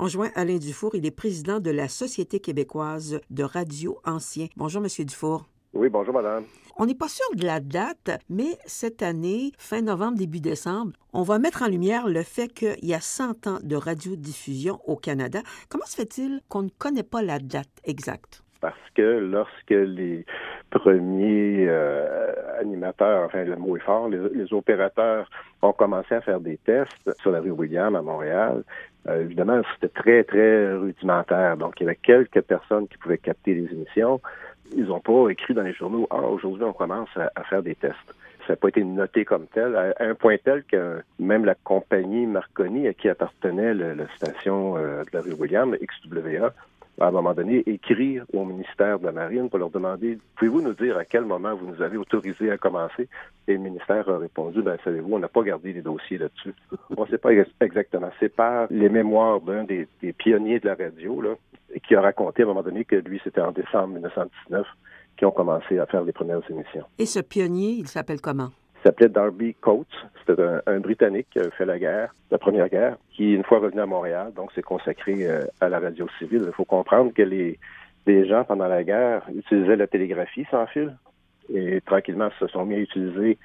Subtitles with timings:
[0.00, 4.46] On joint Alain Dufour, il est président de la Société québécoise de radio ancien.
[4.56, 5.48] Bonjour, Monsieur Dufour.
[5.74, 6.44] Oui, bonjour, madame.
[6.76, 11.22] On n'est pas sûr de la date, mais cette année, fin novembre, début décembre, on
[11.22, 15.40] va mettre en lumière le fait qu'il y a 100 ans de radiodiffusion au Canada.
[15.68, 18.44] Comment se fait-il qu'on ne connaît pas la date exacte?
[18.60, 20.24] Parce que lorsque les
[20.70, 25.30] premiers euh, animateurs, enfin le mot est fort, les, opérateurs
[25.62, 28.64] ont commencé à faire des tests sur la rue William à Montréal,
[29.08, 31.56] euh, évidemment, c'était très, très rudimentaire.
[31.56, 34.20] Donc, il y avait quelques personnes qui pouvaient capter les émissions
[34.76, 37.96] ils n'ont pas écrit dans les journaux Ah, aujourd'hui, on commence à, faire des tests.
[38.46, 42.26] Ça n'a pas été noté comme tel, à, un point tel que même la compagnie
[42.26, 46.52] Marconi, à qui appartenait la station euh, de la rue William, XWA,
[47.00, 50.74] à un moment donné, écrit au ministère de la Marine pour leur demander Pouvez-vous nous
[50.74, 53.08] dire à quel moment vous nous avez autorisé à commencer?
[53.46, 56.54] Et le ministère a répondu Ben, savez-vous, on n'a pas gardé les dossiers là-dessus.
[56.96, 57.30] on ne sait pas
[57.60, 58.10] exactement.
[58.20, 61.34] C'est par les mémoires d'un des, des, pionniers de la radio, là,
[61.86, 64.66] qui a raconté à un moment donné que lui, c'était en décembre 1919
[65.16, 66.84] qui ont commencé à faire les premières émissions.
[66.98, 68.50] Et ce pionnier, il s'appelle comment?
[68.88, 69.86] S'appelait Darby Coates.
[70.26, 73.82] C'était un, Britannique qui a fait la guerre, la Première Guerre, qui, une fois revenu
[73.82, 76.44] à Montréal, donc s'est consacré euh, à la radio civile.
[76.46, 77.58] Il faut comprendre que les,
[78.06, 80.96] gens, pendant la guerre, utilisaient la télégraphie sans fil
[81.52, 83.36] et tranquillement se sont mis à utiliser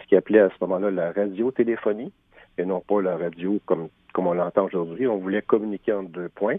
[0.00, 2.10] ce qu'ils appelait à ce moment-là la radiotéléphonie
[2.56, 5.06] et non pas la radio comme, on l'entend aujourd'hui.
[5.06, 6.56] On voulait communiquer en deux points.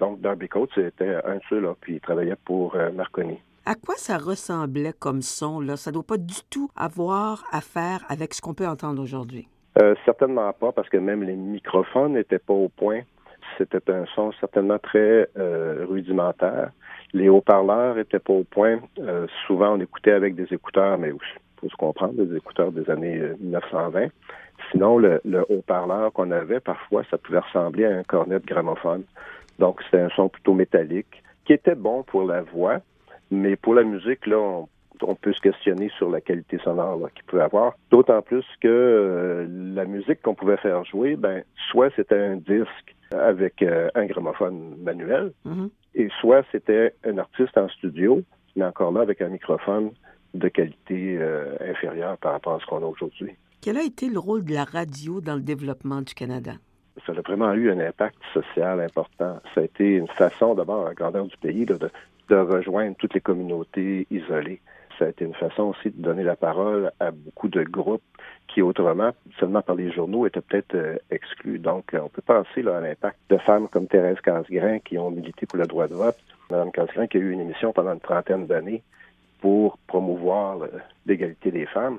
[0.00, 3.36] Donc, Darby Coates, c'était un de ceux-là, puis il travaillait pour euh, Marconi.
[3.66, 5.58] À quoi ça ressemblait comme son?
[5.58, 5.76] Là?
[5.76, 9.48] Ça ne doit pas du tout avoir à faire avec ce qu'on peut entendre aujourd'hui.
[9.80, 13.00] Euh, certainement pas, parce que même les microphones n'étaient pas au point.
[13.56, 16.72] C'était un son certainement très euh, rudimentaire.
[17.14, 18.80] Les haut-parleurs n'étaient pas au point.
[19.46, 21.18] souvent, on écoutait avec des écouteurs, mais il
[21.60, 24.08] faut se comprendre, des écouteurs des années 1920.
[24.72, 29.04] Sinon, le, le haut-parleur qu'on avait, parfois, ça pouvait ressembler à un cornet de gramophone.
[29.58, 32.80] Donc, c'était un son plutôt métallique qui était bon pour la voix,
[33.30, 34.38] mais pour la musique, là,
[35.02, 37.74] on, peut se questionner sur la qualité sonore qu'il peut avoir.
[37.90, 42.94] D'autant plus que euh, la musique qu'on pouvait faire jouer, ben, soit c'était un disque
[43.12, 45.68] avec euh, un gramophone manuel, mm-hmm.
[45.94, 48.22] et soit c'était un artiste en studio,
[48.56, 49.90] mais encore là avec un microphone
[50.32, 53.32] de qualité euh, inférieure par rapport à ce qu'on a aujourd'hui.
[53.60, 56.52] Quel a été le rôle de la radio dans le développement du Canada?
[57.06, 59.40] ça a vraiment eu un impact social important.
[59.54, 61.78] Ça a été une façon, d'abord, à la grandeur du pays, de,
[62.28, 64.60] de rejoindre toutes les communautés isolées.
[64.98, 68.02] Ça a été une façon aussi de donner la parole à beaucoup de groupes
[68.46, 71.58] qui, autrement, seulement par les journaux, étaient peut-être euh, exclus.
[71.58, 75.46] Donc, on peut penser là, à l'impact de femmes comme Thérèse Casgrain qui ont milité
[75.46, 76.16] pour le droit de vote.
[76.50, 78.82] Madame Casgrain qui a eu une émission pendant une trentaine d'années
[79.40, 80.58] pour promouvoir
[81.06, 81.98] l'égalité des femmes.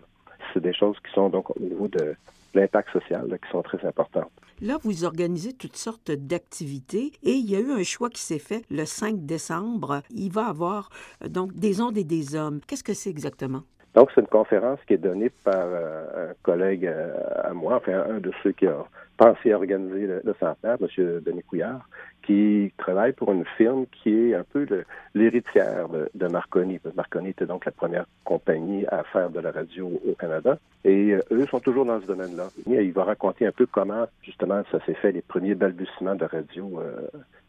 [0.56, 2.16] C'est des choses qui sont donc au niveau de
[2.54, 4.32] l'impact social qui sont très importantes.
[4.62, 8.40] Là, vous organisez toutes sortes d'activités et il y a eu un choix qui s'est
[8.40, 10.02] fait le 5 décembre.
[10.12, 10.90] Il va y avoir
[11.24, 12.62] euh, donc des ondes et des hommes.
[12.66, 13.64] Qu'est-ce que c'est exactement?
[13.96, 17.14] Donc, c'est une conférence qui est donnée par euh, un collègue euh,
[17.44, 18.86] à moi, enfin, un de ceux qui a
[19.18, 21.22] pensé à organiser le, centenaire, M.
[21.26, 21.88] Denis Couillard,
[22.25, 24.68] qui travaille pour une firme qui est un peu
[25.13, 26.80] l'héritière de, Marconi.
[26.96, 30.58] Marconi était donc la première compagnie à faire de la radio au Canada.
[30.84, 32.50] Et euh, eux sont toujours dans ce domaine-là.
[32.68, 36.81] Il va raconter un peu comment, justement, ça s'est fait, les premiers balbutiements de radio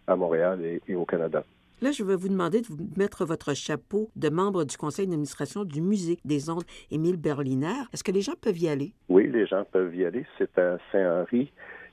[0.07, 1.43] à Montréal et au Canada.
[1.83, 5.67] Là, je vais vous demander de vous mettre votre chapeau de membre du conseil d'administration
[5.67, 7.85] du Musée des ondes Émile Berliner.
[7.93, 8.95] Est-ce que les gens peuvent y aller?
[9.11, 10.25] Oui, les gens peuvent y aller.
[10.39, 11.53] C'est à Saint-Henri,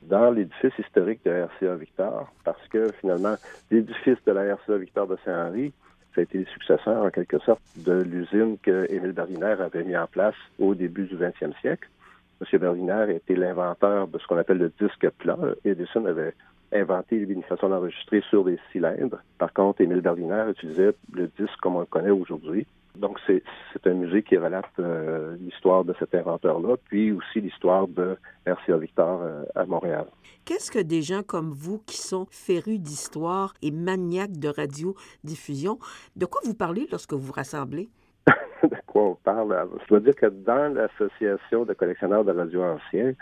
[0.10, 3.36] dans l'édifice historique de RCA Victor, parce que finalement,
[3.72, 5.74] l'édifice de la RCA Victor de Saint-Henri,
[6.14, 9.98] ça a été le successeur, en quelque sorte, de l'usine que Émile Berliner avait mis
[9.98, 11.90] en place au début du 20e siècle.
[12.52, 12.60] M.
[12.60, 15.38] Berliner était l'inventeur de ce qu'on appelle le disque plat.
[15.66, 16.34] Edison avait
[16.74, 19.20] inventé une façon d'enregistrer sur des cylindres.
[19.38, 22.66] Par contre, Émile Berliner utilisait le disque comme on le connaît aujourd'hui.
[22.96, 23.42] Donc, c'est
[23.86, 29.22] un musée qui relate euh, l'histoire de cet inventeur-là, puis aussi l'histoire de RCA Victor
[29.24, 30.06] euh, à Montréal.
[30.46, 35.80] Qu'est-ce que des gens comme vous qui sont férus d'histoire et maniaques de radiodiffusion,
[36.16, 37.90] de quoi vous parlez lorsque vous vous rassemblez?
[38.94, 39.68] De quoi on parle?
[39.82, 43.14] Je dois dire que dans l'Association de collectionneurs de radio anciens,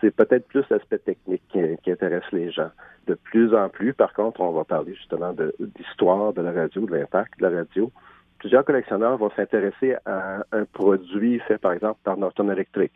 [0.00, 2.70] c'est peut-être plus l'aspect technique qui, intéresse les gens.
[3.06, 6.96] De plus en plus, par contre, on va parler justement d'histoire de, la radio, de
[6.96, 7.92] l'impact de la radio.
[8.38, 12.92] Plusieurs collectionneurs vont s'intéresser à un produit fait, par exemple, par Norton Electric.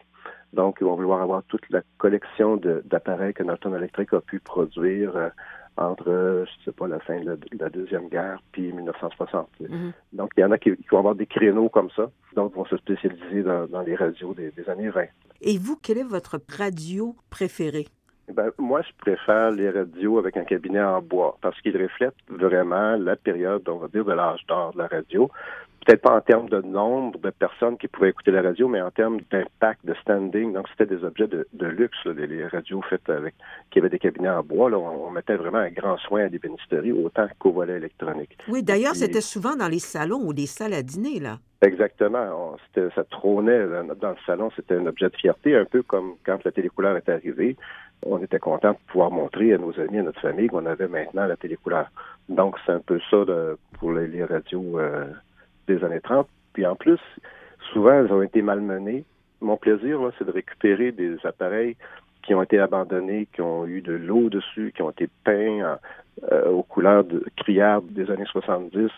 [0.55, 5.17] Donc, ils vont vouloir avoir toute la collection d'appareils que Norton Electric a pu produire
[5.17, 5.29] euh,
[5.77, 9.49] entre, je sais pas, la fin de la, Deuxième Guerre puis 1960.
[9.61, 9.93] Mm-hmm.
[10.13, 12.77] Donc, il y en a qui, vont avoir des créneaux comme ça, donc vont se
[12.77, 15.05] spécialiser dans, les radios des, années 20.
[15.41, 17.89] Et vous, quelle est votre radio préférée?
[18.33, 22.97] Ben, moi, je préfère les radios avec un cabinet en bois parce qu'ils reflètent vraiment
[22.97, 25.31] la période, on va dire, de l'âge d'or de la radio
[25.85, 28.91] peut-être pas en termes de nombre de personnes qui pouvaient écouter la radio, mais en
[28.91, 30.53] termes d'impact, de standing.
[30.53, 33.35] Donc, c'était des objets de, luxe, les, radios faites avec,
[33.71, 34.71] qui avaient des cabinets en bois.
[34.71, 38.37] Là, on, mettait vraiment un grand soin à des bénisteries, autant qu'au volet électronique.
[38.49, 41.39] Oui, d'ailleurs, c'était souvent dans les salons ou des salles à dîner, là.
[41.63, 42.57] Exactement.
[42.75, 43.67] ça trônait
[44.01, 44.51] dans le salon.
[44.55, 47.57] C'était un objet de fierté, un peu comme quand la télécouleur est arrivée.
[48.05, 51.27] On était content de pouvoir montrer à nos amis, à notre famille qu'on avait maintenant
[51.27, 51.87] la télécouleur.
[52.29, 53.25] Donc, c'est un peu ça
[53.79, 54.79] pour les, radios.
[54.79, 55.07] Euh,
[55.67, 56.29] des années 30.
[56.53, 57.01] Puis en plus,
[57.73, 59.05] souvent, elles ont été malmenées.
[59.41, 61.77] Mon plaisir, c'est de récupérer des appareils
[62.23, 65.79] qui ont été abandonnés, qui ont eu de l'eau dessus, qui ont été peints
[66.33, 68.91] euh, aux couleurs de criardes des années 70,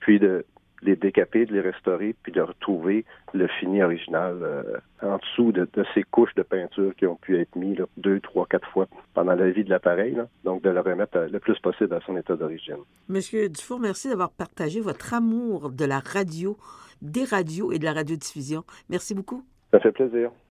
[0.00, 0.44] puis de
[0.84, 5.68] les décaper, de les restaurer, puis de retrouver le fini original euh, en dessous de,
[5.94, 9.50] ces couches de peinture qui ont pu être mises deux, trois, quatre fois pendant la
[9.50, 10.16] vie de l'appareil.
[10.44, 12.76] Donc, de le remettre le plus possible à son état d'origine.
[13.08, 16.56] Monsieur Dufour, merci d'avoir partagé votre amour de la radio,
[17.02, 18.64] des radios et de la radiodiffusion.
[18.88, 19.44] Merci beaucoup.
[19.72, 20.30] Ça fait plaisir.